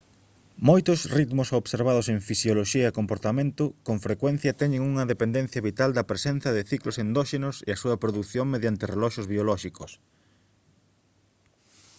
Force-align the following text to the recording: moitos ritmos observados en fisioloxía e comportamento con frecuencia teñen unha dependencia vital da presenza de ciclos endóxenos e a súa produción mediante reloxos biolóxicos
moitos 0.69 0.99
ritmos 1.17 1.49
observados 1.61 2.05
en 2.13 2.19
fisioloxía 2.29 2.85
e 2.87 2.97
comportamento 2.99 3.63
con 3.87 3.97
frecuencia 4.05 4.57
teñen 4.61 4.81
unha 4.91 5.07
dependencia 5.13 5.65
vital 5.69 5.89
da 5.93 6.07
presenza 6.11 6.49
de 6.55 6.67
ciclos 6.71 6.99
endóxenos 7.03 7.55
e 7.67 7.69
a 7.73 7.81
súa 7.83 7.99
produción 8.03 8.45
mediante 8.53 8.89
reloxos 8.93 9.29
biolóxicos 9.33 9.91